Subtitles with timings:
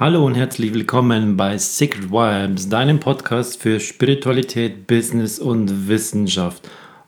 [0.00, 6.66] Hallo und herzlich willkommen bei Secret Vibes, deinem Podcast für Spiritualität, Business und Wissenschaft.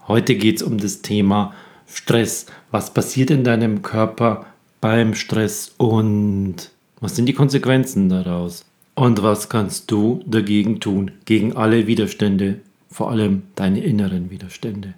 [0.09, 1.55] Heute geht es um das Thema
[1.87, 2.45] Stress.
[2.71, 4.45] Was passiert in deinem Körper
[4.83, 6.71] beim Stress und
[7.01, 8.67] was sind die Konsequenzen daraus?
[8.95, 14.93] Und was kannst du dagegen tun, gegen alle Widerstände, vor allem deine inneren Widerstände?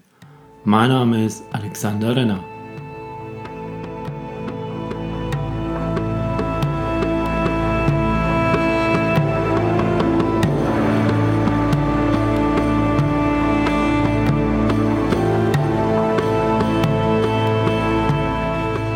[0.64, 2.42] Mein Name ist Alexander Renner.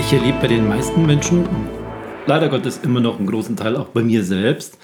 [0.09, 1.47] Ich erlebe bei den meisten Menschen,
[2.25, 4.79] leider Gottes immer noch einen großen Teil auch bei mir selbst,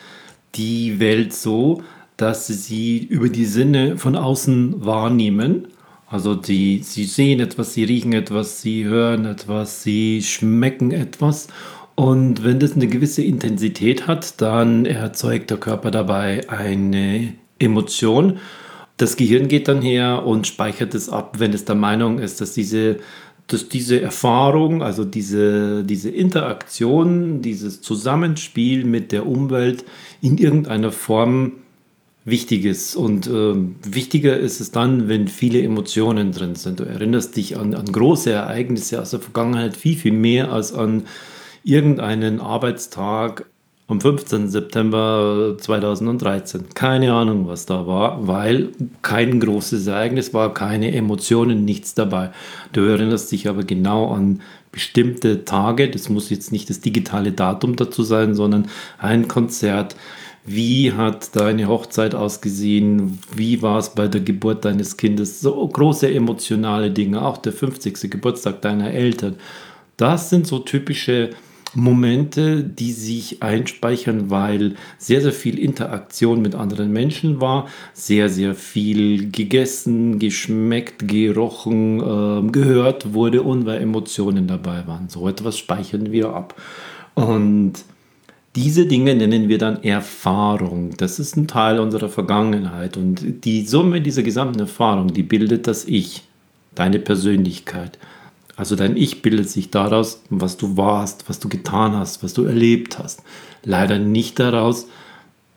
[0.55, 1.82] die Welt so,
[2.19, 5.68] dass sie über die Sinne von außen wahrnehmen.
[6.09, 11.48] Also die, sie sehen etwas, sie riechen etwas, sie hören etwas, sie schmecken etwas.
[11.95, 18.41] Und wenn das eine gewisse Intensität hat, dann erzeugt der Körper dabei eine Emotion.
[18.98, 22.52] Das Gehirn geht dann her und speichert es ab, wenn es der Meinung ist, dass
[22.52, 22.98] diese
[23.46, 29.84] dass diese Erfahrung, also diese, diese Interaktion, dieses Zusammenspiel mit der Umwelt
[30.23, 31.52] in irgendeiner Form
[32.24, 32.96] wichtig ist.
[32.96, 36.80] Und äh, wichtiger ist es dann, wenn viele Emotionen drin sind.
[36.80, 41.04] Du erinnerst dich an, an große Ereignisse aus der Vergangenheit viel, viel mehr als an
[41.64, 43.46] irgendeinen Arbeitstag
[43.87, 44.49] am 15.
[44.49, 46.71] September 2013.
[46.74, 48.71] Keine Ahnung, was da war, weil
[49.02, 52.30] kein großes Ereignis war, keine Emotionen, nichts dabei.
[52.73, 54.41] Du erinnerst dich aber genau an
[54.73, 58.68] bestimmte Tage, das muss jetzt nicht das digitale Datum dazu sein, sondern
[58.99, 59.95] ein Konzert.
[60.46, 63.19] Wie hat deine Hochzeit ausgesehen?
[63.35, 65.41] Wie war es bei der Geburt deines Kindes?
[65.41, 68.10] So große emotionale Dinge, auch der 50.
[68.10, 69.37] Geburtstag deiner Eltern.
[69.97, 71.31] Das sind so typische
[71.75, 78.54] Momente, die sich einspeichern, weil sehr, sehr viel Interaktion mit anderen Menschen war, sehr, sehr
[78.54, 85.08] viel gegessen, geschmeckt, gerochen, äh, gehört wurde und weil Emotionen dabei waren.
[85.08, 86.60] So etwas speichern wir ab.
[87.14, 87.74] Und
[88.56, 90.90] diese Dinge nennen wir dann Erfahrung.
[90.96, 92.96] Das ist ein Teil unserer Vergangenheit.
[92.96, 96.22] Und die Summe dieser gesamten Erfahrung, die bildet das Ich,
[96.74, 97.98] deine Persönlichkeit.
[98.56, 102.44] Also dein Ich bildet sich daraus, was du warst, was du getan hast, was du
[102.44, 103.22] erlebt hast.
[103.65, 104.87] Leider nicht daraus,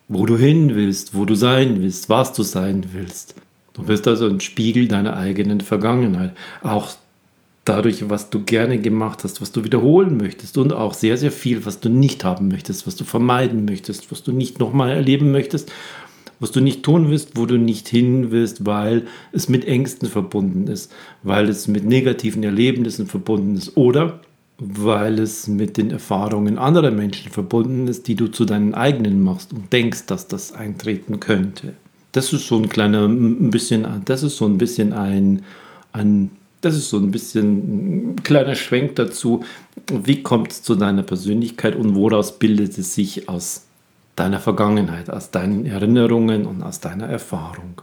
[0.07, 3.35] wo du hin willst, wo du sein willst, was du sein willst.
[3.73, 6.35] Du bist also ein Spiegel deiner eigenen Vergangenheit.
[6.63, 6.89] Auch
[7.65, 11.65] dadurch, was du gerne gemacht hast, was du wiederholen möchtest und auch sehr, sehr viel,
[11.65, 15.71] was du nicht haben möchtest, was du vermeiden möchtest, was du nicht nochmal erleben möchtest
[16.39, 20.67] was du nicht tun willst, wo du nicht hin willst, weil es mit Ängsten verbunden
[20.67, 20.91] ist,
[21.23, 24.19] weil es mit negativen Erlebnissen verbunden ist oder
[24.59, 29.53] weil es mit den Erfahrungen anderer Menschen verbunden ist, die du zu deinen eigenen machst
[29.53, 31.73] und denkst, dass das eintreten könnte.
[32.11, 35.43] Das ist so ein kleiner, ein bisschen, das ist so ein bisschen ein,
[35.93, 36.31] ein
[36.61, 39.43] das ist so ein bisschen ein kleiner Schwenk dazu,
[39.91, 43.66] wie kommt es zu deiner Persönlichkeit und woraus bildet es sich aus
[44.17, 47.81] deiner Vergangenheit, aus deinen Erinnerungen und aus deiner Erfahrung.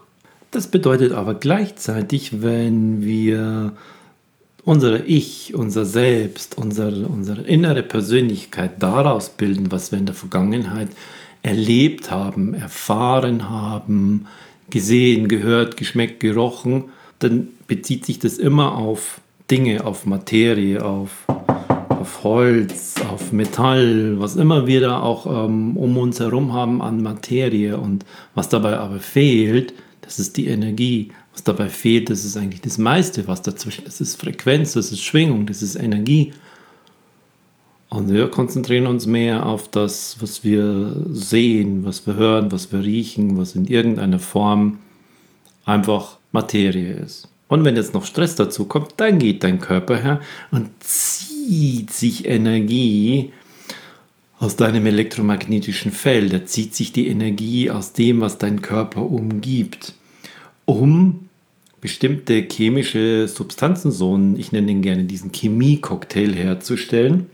[0.51, 3.73] Das bedeutet aber gleichzeitig, wenn wir
[4.65, 10.89] unser Ich, unser Selbst, unsere, unsere innere Persönlichkeit daraus bilden, was wir in der Vergangenheit
[11.43, 14.27] erlebt haben, erfahren haben,
[14.71, 16.85] gesehen, gehört, geschmeckt, gerochen,
[17.19, 21.11] dann bezieht sich das immer auf Dinge, auf Materie, auf
[22.05, 27.03] auf Holz, auf Metall, was immer wir da auch ähm, um uns herum haben an
[27.03, 27.79] Materie.
[27.79, 28.05] Und
[28.35, 29.73] was dabei aber fehlt,
[30.03, 31.13] das ist die Energie.
[31.33, 34.01] Was dabei fehlt, das ist eigentlich das meiste, was dazwischen ist.
[34.01, 36.35] Das ist Frequenz, das ist Schwingung, das ist Energie.
[37.89, 42.81] Und wir konzentrieren uns mehr auf das, was wir sehen, was wir hören, was wir
[42.81, 44.79] riechen, was in irgendeiner Form
[45.65, 47.29] einfach Materie ist.
[47.49, 52.27] Und wenn jetzt noch Stress dazu kommt, dann geht dein Körper her und zieht sich
[52.27, 53.33] Energie
[54.39, 59.95] aus deinem elektromagnetischen Feld, da zieht sich die Energie aus dem, was dein Körper umgibt,
[60.65, 61.29] um
[61.81, 67.27] bestimmte chemische Substanzen, so ich nenne ihn gerne diesen Chemie-Cocktail herzustellen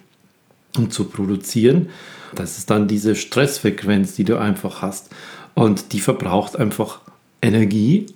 [0.76, 1.88] und zu produzieren.
[2.34, 5.10] Das ist dann diese Stressfrequenz, die du einfach hast.
[5.54, 7.00] Und die verbraucht einfach
[7.42, 8.06] Energie,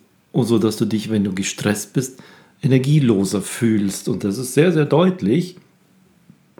[0.43, 2.21] so dass du dich, wenn du gestresst bist,
[2.63, 4.09] energieloser fühlst.
[4.09, 5.57] Und das ist sehr, sehr deutlich.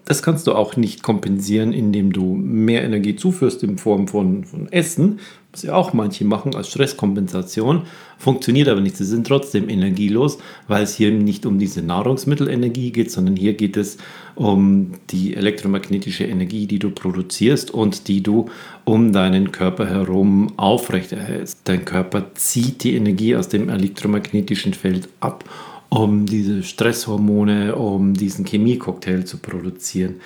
[0.07, 4.71] Das kannst du auch nicht kompensieren, indem du mehr Energie zuführst in Form von, von
[4.71, 5.19] Essen,
[5.51, 7.83] was ja auch manche machen als Stresskompensation,
[8.19, 8.99] funktioniert aber nicht.
[8.99, 10.39] Sie sind trotzdem energielos,
[10.69, 13.97] weil es hier nicht um diese Nahrungsmittelenergie geht, sondern hier geht es
[14.35, 18.51] um die elektromagnetische Energie, die du produzierst und die du
[18.85, 21.54] um deinen Körper herum aufrechterhältst.
[21.65, 25.45] Dein Körper zieht die Energie aus dem elektromagnetischen Feld ab,
[25.89, 30.17] um diese Stresshormone, um diesen Chemiecocktail zu produzieren.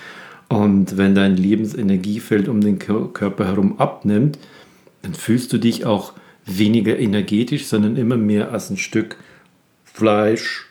[0.48, 4.38] Und wenn dein Lebensenergiefeld um den Körper herum abnimmt,
[5.02, 6.14] dann fühlst du dich auch
[6.44, 9.16] weniger energetisch, sondern immer mehr als ein Stück
[9.84, 10.66] Fleisch,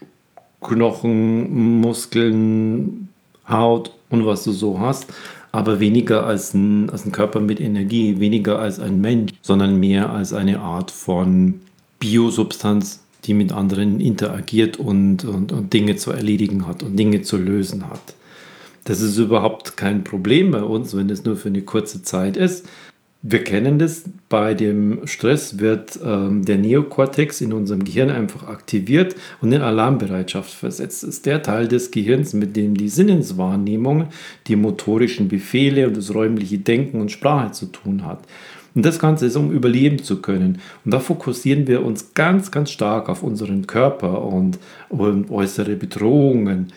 [0.62, 3.10] Knochen, Muskeln,
[3.48, 5.14] Haut und was du so hast,
[5.58, 10.12] aber weniger als ein, als ein Körper mit Energie, weniger als ein Mensch, sondern mehr
[10.12, 11.62] als eine Art von
[11.98, 17.38] Biosubstanz, die mit anderen interagiert und, und, und Dinge zu erledigen hat und Dinge zu
[17.38, 18.14] lösen hat.
[18.84, 22.68] Das ist überhaupt kein Problem bei uns, wenn es nur für eine kurze Zeit ist.
[23.30, 29.18] Wir kennen das, bei dem Stress wird ähm, der Neokortex in unserem Gehirn einfach aktiviert
[29.42, 31.04] und in Alarmbereitschaft versetzt.
[31.04, 34.08] Das ist der Teil des Gehirns, mit dem die Sinneswahrnehmung,
[34.48, 38.20] die motorischen Befehle und das räumliche Denken und Sprache zu tun hat.
[38.76, 40.62] Und das Ganze ist, um überleben zu können.
[40.86, 44.58] Und da fokussieren wir uns ganz, ganz stark auf unseren Körper und,
[44.88, 46.72] und äußere Bedrohungen.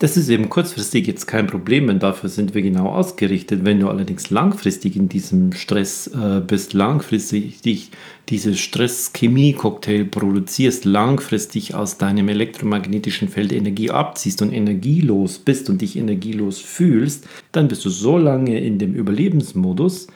[0.00, 3.64] Das ist eben kurzfristig jetzt kein Problem, denn dafür sind wir genau ausgerichtet.
[3.64, 7.92] Wenn du allerdings langfristig in diesem Stress äh, bist, langfristig dich
[8.28, 15.96] dieses Stress-Chemie-Cocktail produzierst, langfristig aus deinem elektromagnetischen Feld Energie abziehst und energielos bist und dich
[15.96, 20.08] energielos fühlst, dann bist du so lange in dem Überlebensmodus,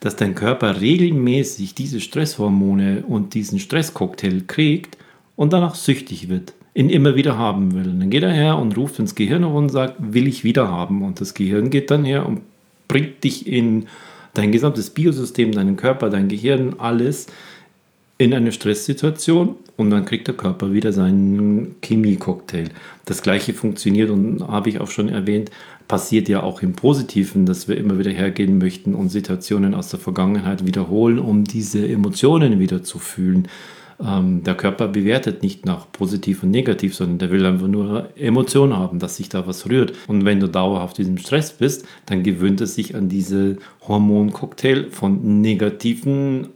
[0.00, 4.96] dass dein Körper regelmäßig diese Stresshormone und diesen Stresscocktail kriegt
[5.36, 7.88] und danach süchtig wird ihn immer wieder haben will.
[7.88, 11.02] Und dann geht er her und ruft ins Gehirn und sagt, will ich wieder haben.
[11.02, 12.40] Und das Gehirn geht dann her und
[12.88, 13.86] bringt dich in
[14.34, 17.28] dein gesamtes Biosystem, deinen Körper, dein Gehirn, alles
[18.18, 22.68] in eine Stresssituation und dann kriegt der Körper wieder seinen Chemie-Cocktail.
[23.06, 25.50] Das gleiche funktioniert und habe ich auch schon erwähnt,
[25.88, 29.98] passiert ja auch im Positiven, dass wir immer wieder hergehen möchten und Situationen aus der
[29.98, 33.48] Vergangenheit wiederholen, um diese Emotionen wieder zu fühlen.
[34.02, 38.76] Ähm, der Körper bewertet nicht nach positiv und negativ, sondern der will einfach nur Emotionen
[38.76, 39.92] haben, dass sich da was rührt.
[40.06, 43.56] Und wenn du dauerhaft diesem Stress bist, dann gewöhnt es sich an diese
[43.86, 46.48] Hormoncocktail von negativen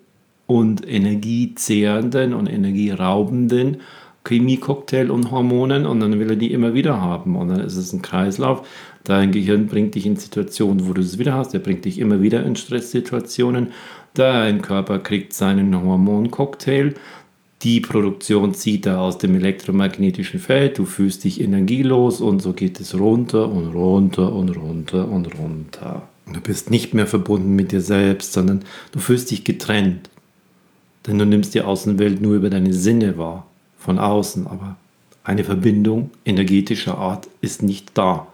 [0.47, 3.79] und energiezehrenden und energieraubenden
[4.27, 7.37] Chemiecocktail und Hormonen und dann will er die immer wieder haben.
[7.37, 8.67] Und dann ist es ein Kreislauf.
[9.05, 11.55] Dein Gehirn bringt dich in Situationen, wo du es wieder hast.
[11.55, 13.69] Er bringt dich immer wieder in Stresssituationen.
[14.15, 16.95] Dein Körper kriegt seinen Hormoncocktail
[17.63, 22.79] die Produktion zieht er aus dem elektromagnetischen Feld, du fühlst dich energielos und so geht
[22.79, 26.09] es runter und runter und runter und runter.
[26.33, 30.09] Du bist nicht mehr verbunden mit dir selbst, sondern du fühlst dich getrennt.
[31.07, 33.47] Denn du nimmst die Außenwelt nur über deine Sinne wahr,
[33.79, 34.77] von außen, aber
[35.25, 38.29] eine Verbindung energetischer Art ist nicht da.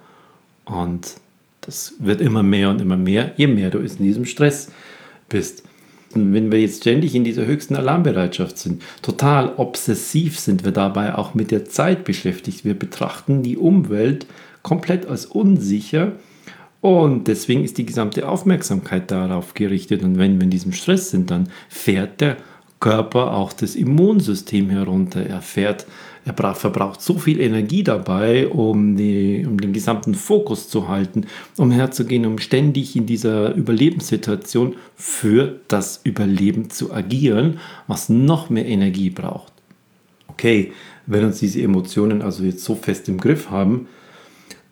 [0.65, 1.15] Und
[1.62, 4.70] das wird immer mehr und immer mehr, je mehr du in diesem Stress
[5.29, 5.62] bist
[6.17, 11.35] wenn wir jetzt ständig in dieser höchsten Alarmbereitschaft sind, total obsessiv sind wir dabei auch
[11.35, 12.65] mit der Zeit beschäftigt.
[12.65, 14.27] Wir betrachten die Umwelt
[14.63, 16.13] komplett als unsicher
[16.85, 20.03] und deswegen ist die gesamte Aufmerksamkeit darauf gerichtet.
[20.03, 22.37] Und wenn wir in diesem Stress sind, dann fährt der
[22.85, 25.25] Körper auch das Immunsystem herunter.
[25.25, 25.87] Er fährt
[26.27, 31.25] er verbraucht so viel Energie dabei, um, die, um den gesamten Fokus zu halten,
[31.57, 38.67] um herzugehen, um ständig in dieser Überlebenssituation für das Überleben zu agieren, was noch mehr
[38.67, 39.53] Energie braucht.
[40.29, 40.73] Okay,
[41.06, 43.89] wenn uns diese Emotionen also jetzt so fest im Griff haben,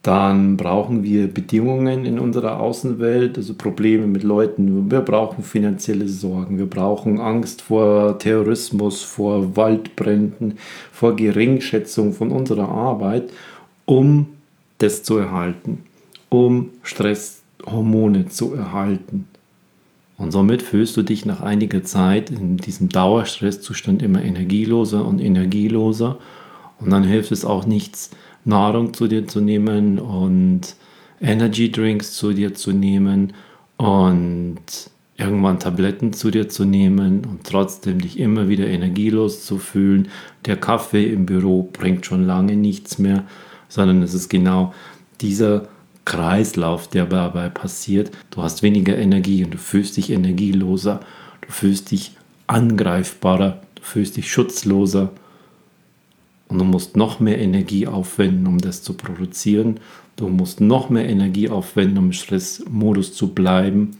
[0.03, 4.91] dann brauchen wir Bedingungen in unserer Außenwelt, also Probleme mit Leuten.
[4.91, 10.59] Wir brauchen finanzielle Sorgen, wir brauchen Angst vor Terrorismus, vor Waldbränden,
[10.91, 13.31] vor Geringschätzung von unserer Arbeit,
[13.85, 14.27] um
[14.79, 15.85] das zu erhalten,
[16.31, 19.29] um Stresshormone zu erhalten.
[20.19, 26.19] Und somit fühlst du dich nach einiger Zeit in diesem Dauerstresszustand immer energieloser und energieloser.
[26.83, 28.11] Und dann hilft es auch nichts,
[28.45, 30.75] Nahrung zu dir zu nehmen und
[31.21, 33.33] Energy Drinks zu dir zu nehmen
[33.77, 34.61] und
[35.17, 40.09] irgendwann Tabletten zu dir zu nehmen und trotzdem dich immer wieder energielos zu fühlen.
[40.47, 43.25] Der Kaffee im Büro bringt schon lange nichts mehr,
[43.69, 44.75] sondern es ist genau
[45.21, 45.69] dieser
[46.05, 48.11] Kreislauf, der dabei passiert.
[48.31, 50.99] Du hast weniger Energie und du fühlst dich energieloser,
[51.43, 52.17] du fühlst dich
[52.49, 55.12] angreifbarer, du fühlst dich schutzloser
[56.53, 59.81] und du musst noch mehr Energie aufwenden, um das zu produzieren.
[60.17, 63.97] Du musst noch mehr Energie aufwenden, um im Stressmodus zu bleiben.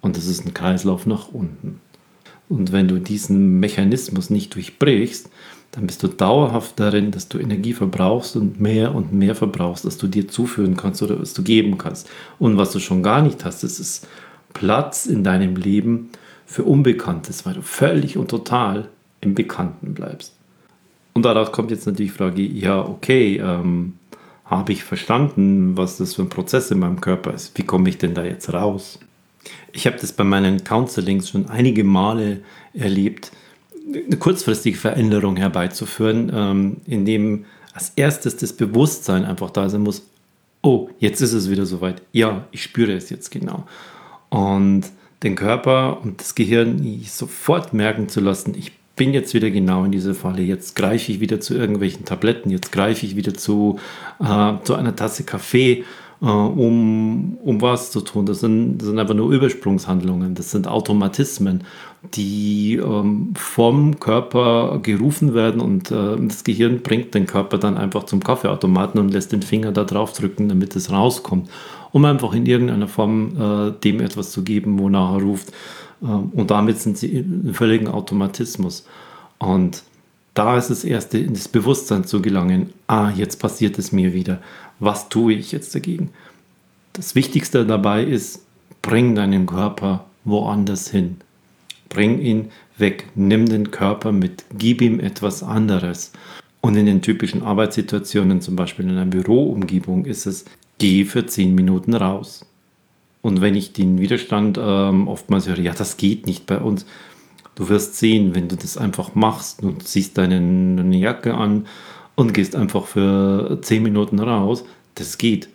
[0.00, 1.80] Und das ist ein Kreislauf nach unten.
[2.48, 5.30] Und wenn du diesen Mechanismus nicht durchbrichst,
[5.72, 9.98] dann bist du dauerhaft darin, dass du Energie verbrauchst und mehr und mehr verbrauchst, dass
[9.98, 12.08] du dir zuführen kannst oder was du geben kannst.
[12.38, 14.06] Und was du schon gar nicht hast, das ist
[14.52, 16.10] Platz in deinem Leben
[16.46, 18.88] für Unbekanntes, weil du völlig und total
[19.20, 20.39] im Bekannten bleibst.
[21.12, 23.94] Und daraus kommt jetzt natürlich die Frage, ja, okay, ähm,
[24.44, 27.56] habe ich verstanden, was das für ein Prozess in meinem Körper ist?
[27.56, 28.98] Wie komme ich denn da jetzt raus?
[29.72, 32.40] Ich habe das bei meinen Counselings schon einige Male
[32.74, 33.32] erlebt,
[33.86, 40.02] eine kurzfristige Veränderung herbeizuführen, ähm, indem als erstes das Bewusstsein einfach da sein muss,
[40.62, 42.02] oh, jetzt ist es wieder soweit.
[42.12, 43.66] Ja, ich spüre es jetzt genau.
[44.28, 44.82] Und
[45.22, 49.92] den Körper und das Gehirn sofort merken zu lassen, ich bin jetzt wieder genau in
[49.92, 50.42] dieser Falle.
[50.42, 53.78] Jetzt greife ich wieder zu irgendwelchen Tabletten, jetzt greife ich wieder zu,
[54.22, 55.84] äh, zu einer Tasse Kaffee
[56.20, 58.26] äh, um, um was zu tun.
[58.26, 61.64] Das sind, das sind einfach nur Übersprungshandlungen, das sind Automatismen,
[62.12, 68.04] die ähm, vom Körper gerufen werden und äh, das Gehirn bringt den Körper dann einfach
[68.04, 71.48] zum Kaffeeautomaten und lässt den Finger da drauf drücken, damit es rauskommt,
[71.90, 75.54] um einfach in irgendeiner Form äh, dem etwas zu geben, wonach er ruft.
[76.02, 78.86] Äh, und damit sind sie in völligen Automatismus.
[79.38, 79.82] Und
[80.34, 84.40] da ist das Erste, in das Bewusstsein zu gelangen, ah, jetzt passiert es mir wieder
[84.80, 86.10] was tue ich jetzt dagegen?
[86.94, 88.44] Das Wichtigste dabei ist,
[88.82, 91.18] bring deinen Körper woanders hin.
[91.88, 96.12] Bring ihn weg, nimm den Körper mit, gib ihm etwas anderes.
[96.60, 100.44] Und in den typischen Arbeitssituationen, zum Beispiel in einer Büroumgebung, ist es,
[100.78, 102.44] geh für 10 Minuten raus.
[103.22, 106.86] Und wenn ich den Widerstand ähm, oftmals höre, ja, das geht nicht bei uns,
[107.54, 110.36] du wirst sehen, wenn du das einfach machst und ziehst deine,
[110.76, 111.66] deine Jacke an
[112.14, 114.64] und gehst einfach für zehn Minuten raus.
[114.94, 115.48] Das geht.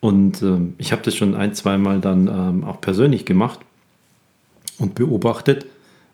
[0.00, 3.60] Und ähm, ich habe das schon ein, zweimal dann ähm, auch persönlich gemacht
[4.78, 5.66] und beobachtet.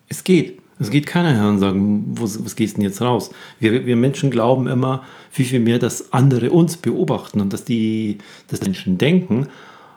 [0.09, 0.61] Es geht.
[0.81, 3.31] Es geht keiner her und sagen, wo, was gehst denn jetzt raus?
[3.61, 8.19] Wir, wir Menschen glauben immer viel, viel mehr, dass andere uns beobachten und dass die
[8.49, 9.47] dass Menschen denken.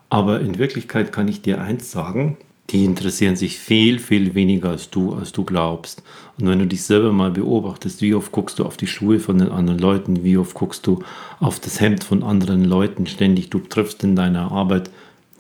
[0.09, 2.37] Aber in Wirklichkeit kann ich dir eins sagen,
[2.69, 6.03] die interessieren sich viel, viel weniger als du, als du glaubst.
[6.37, 9.37] Und wenn du dich selber mal beobachtest, wie oft guckst du auf die Schuhe von
[9.37, 10.99] den anderen Leuten, wie oft guckst du
[11.39, 14.89] auf das Hemd von anderen Leuten ständig, du triffst in deiner Arbeit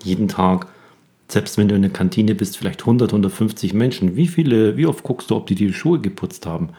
[0.03, 0.67] jeden Tag,
[1.27, 5.03] selbst wenn du in der Kantine bist, vielleicht 100, 150 Menschen, wie viele, wie oft
[5.03, 6.69] guckst du, ob die die Schuhe geputzt haben?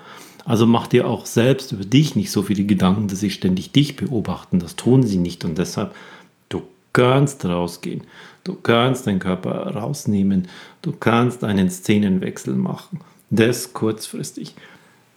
[0.47, 3.97] Also mach dir auch selbst über dich nicht so viele Gedanken, dass sie ständig dich
[3.97, 4.61] beobachten.
[4.61, 5.95] Das tun sie nicht und deshalb,
[6.99, 8.03] kannst rausgehen.
[8.43, 10.49] Du kannst deinen Körper rausnehmen.
[10.83, 13.01] Du kannst einen Szenenwechsel machen.
[13.31, 14.57] Das kurzfristig.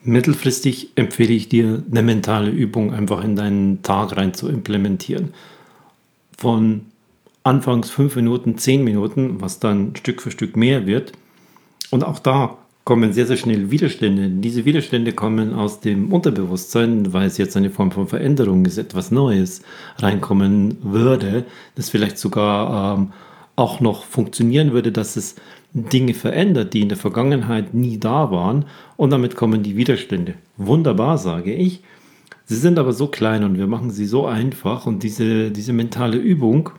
[0.03, 5.33] Mittelfristig empfehle ich dir, eine mentale Übung einfach in deinen Tag rein zu implementieren.
[6.37, 6.85] Von
[7.43, 11.13] anfangs fünf Minuten, zehn Minuten, was dann Stück für Stück mehr wird.
[11.89, 14.29] Und auch da kommen sehr, sehr schnell Widerstände.
[14.29, 19.11] Diese Widerstände kommen aus dem Unterbewusstsein, weil es jetzt eine Form von Veränderung ist, etwas
[19.11, 19.61] Neues
[19.97, 21.45] reinkommen würde,
[21.75, 23.13] das vielleicht sogar ähm,
[23.55, 25.35] auch noch funktionieren würde, dass es
[25.73, 28.65] Dinge verändert, die in der Vergangenheit nie da waren.
[28.97, 30.33] Und damit kommen die Widerstände.
[30.57, 31.81] Wunderbar, sage ich.
[32.45, 34.85] Sie sind aber so klein und wir machen sie so einfach.
[34.85, 36.71] Und diese, diese mentale Übung,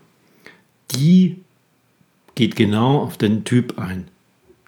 [0.95, 1.37] die
[2.35, 4.09] geht genau auf den Typ ein.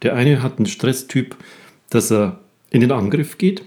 [0.03, 1.37] Der eine hat einen Stresstyp,
[1.91, 3.63] dass er in den Angriff geht,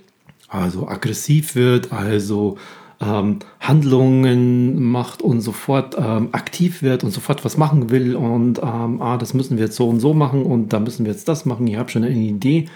[0.48, 2.57] also aggressiv wird, also
[3.00, 9.01] ähm, Handlungen macht und sofort ähm, aktiv wird und sofort was machen will und ähm,
[9.01, 11.46] ah, das müssen wir jetzt so und so machen und da müssen wir jetzt das
[11.46, 11.67] machen.
[11.67, 12.67] Ich habe schon eine Idee,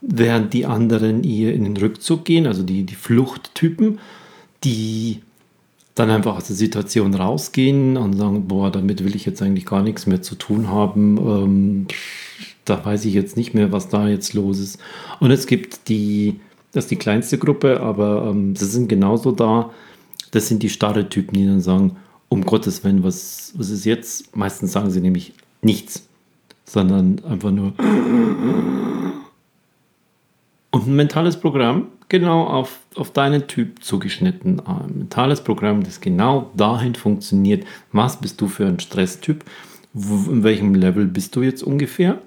[0.00, 3.98] während die anderen eher in den Rückzug gehen, also die, die Fluchttypen,
[4.64, 5.20] die
[5.94, 9.82] dann einfach aus der Situation rausgehen und sagen, boah, damit will ich jetzt eigentlich gar
[9.82, 11.18] nichts mehr zu tun haben.
[11.18, 11.86] Ähm,
[12.68, 14.78] da weiß ich jetzt nicht mehr, was da jetzt los ist.
[15.20, 16.40] Und es gibt die,
[16.72, 19.70] das ist die kleinste Gruppe, aber ähm, sie sind genauso da.
[20.30, 21.96] Das sind die starre Typen, die dann sagen,
[22.28, 24.36] um Gottes Willen, was, was ist jetzt?
[24.36, 25.32] Meistens sagen sie nämlich
[25.62, 26.06] nichts,
[26.64, 27.72] sondern einfach nur.
[30.70, 34.60] Und ein mentales Programm, genau auf, auf deinen Typ zugeschnitten.
[34.60, 37.64] Ein mentales Programm, das genau dahin funktioniert.
[37.92, 39.44] Was bist du für ein Stresstyp?
[39.94, 42.20] In welchem Level bist du jetzt ungefähr?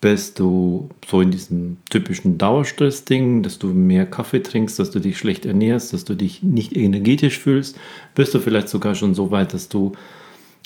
[0.00, 5.18] Bist du so in diesem typischen Dauerstress-Ding, dass du mehr Kaffee trinkst, dass du dich
[5.18, 7.78] schlecht ernährst, dass du dich nicht energetisch fühlst,
[8.14, 9.92] bist du vielleicht sogar schon so weit, dass du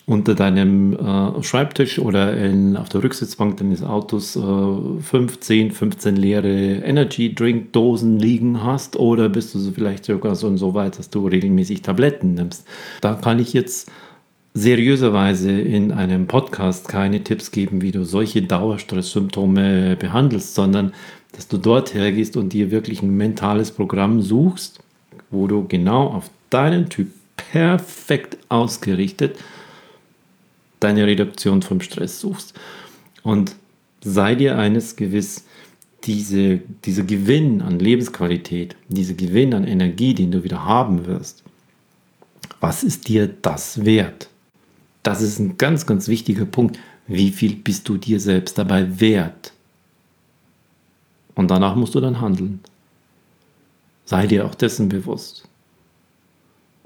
[0.07, 4.41] unter deinem äh, Schreibtisch oder in, auf der Rücksitzbank deines Autos äh,
[5.01, 10.99] 15, 15 leere Energy-Drink-Dosen liegen hast oder bist du so vielleicht sogar so, so weit,
[10.99, 12.67] dass du regelmäßig Tabletten nimmst.
[13.01, 13.91] Da kann ich jetzt
[14.55, 20.93] seriöserweise in einem Podcast keine Tipps geben, wie du solche Dauerstresssymptome behandelst, sondern
[21.33, 24.79] dass du dort hergehst und dir wirklich ein mentales Programm suchst,
[25.31, 29.37] wo du genau auf deinen Typ perfekt ausgerichtet
[30.85, 32.55] deine Reduktion vom Stress suchst.
[33.23, 33.57] Und
[34.05, 35.45] sei dir eines gewiss,
[36.05, 41.43] diese, dieser Gewinn an Lebensqualität, dieser Gewinn an Energie, den du wieder haben wirst,
[42.61, 44.29] was ist dir das wert?
[45.05, 46.81] Das ist ein ganz, ganz wichtiger Punkt.
[47.07, 49.53] Wie viel bist du dir selbst dabei wert?
[51.35, 52.61] Und danach musst du dann handeln.
[54.07, 55.47] Sei dir auch dessen bewusst.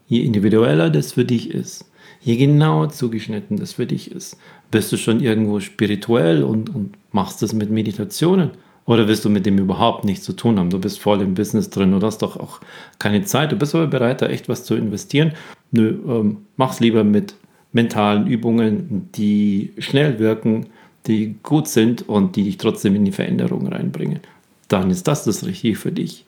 [0.08, 1.84] Je individueller das für dich ist,
[2.20, 4.36] je genauer zugeschnitten das für dich ist,
[4.70, 8.50] bist du schon irgendwo spirituell und, und machst das mit Meditationen.
[8.84, 10.70] Oder willst du mit dem überhaupt nichts zu tun haben?
[10.70, 12.60] Du bist voll im Business drin und hast doch auch
[12.98, 13.52] keine Zeit.
[13.52, 15.34] Du bist aber bereit, da echt was zu investieren.
[15.70, 17.34] Nö, ähm, mach's lieber mit
[17.72, 20.66] mentalen Übungen, die schnell wirken,
[21.06, 24.20] die gut sind und die dich trotzdem in die Veränderung reinbringen.
[24.68, 26.26] Dann ist das das Richtige für dich.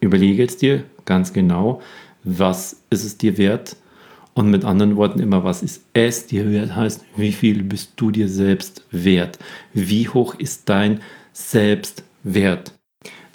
[0.00, 1.80] Überlege jetzt dir ganz genau,
[2.24, 3.76] was ist es dir wert?
[4.34, 6.76] Und mit anderen Worten immer, was ist es dir wert?
[6.76, 9.38] Heißt, wie viel bist du dir selbst wert?
[9.72, 11.00] Wie hoch ist dein
[11.32, 12.72] Selbstwert?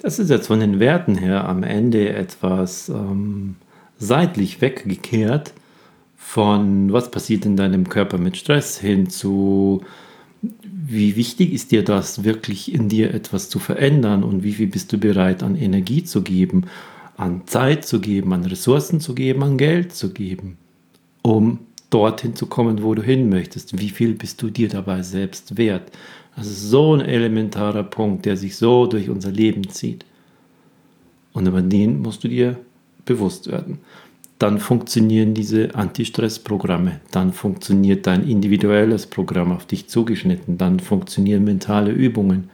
[0.00, 3.56] Das ist jetzt von den Werten her am Ende etwas ähm,
[3.98, 5.52] seitlich weggekehrt
[6.26, 9.82] von was passiert in deinem Körper mit Stress hin zu
[10.62, 14.92] wie wichtig ist dir das, wirklich in dir etwas zu verändern und wie viel bist
[14.92, 16.66] du bereit an Energie zu geben
[17.16, 20.56] an Zeit zu geben, an Ressourcen zu geben, an Geld zu geben,
[21.22, 23.78] um dorthin zu kommen, wo du hin möchtest.
[23.78, 25.92] Wie viel bist du dir dabei selbst wert?
[26.36, 30.04] Das ist so ein elementarer Punkt, der sich so durch unser Leben zieht.
[31.32, 32.58] Und über den musst du dir
[33.04, 33.78] bewusst werden.
[34.38, 37.00] Dann funktionieren diese Anti-Stress-Programme.
[37.12, 40.58] Dann funktioniert dein individuelles Programm auf dich zugeschnitten.
[40.58, 42.50] Dann funktionieren mentale Übungen.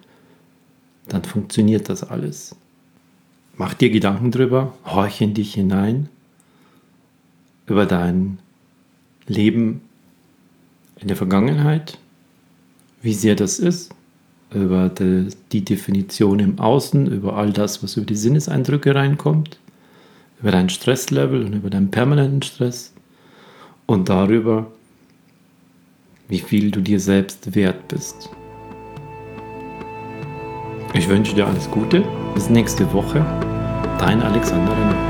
[1.09, 2.55] Dann funktioniert das alles.
[3.57, 6.09] Mach dir Gedanken drüber, horch in dich hinein,
[7.67, 8.39] über dein
[9.27, 9.83] Leben
[10.99, 11.99] in der Vergangenheit,
[13.03, 13.95] wie sehr das ist,
[14.53, 19.59] über die, Definition im Außen, über all das, was über die Sinneseindrücke reinkommt,
[20.41, 22.93] über dein Stresslevel und über deinen permanenten Stress
[23.87, 24.67] und darüber,
[26.29, 28.31] wie viel du dir selbst wert bist.
[30.95, 32.05] Ich wünsche dir alles Gute.
[32.35, 33.25] Bis nächste Woche.
[33.99, 35.10] Dein Alexander Renner.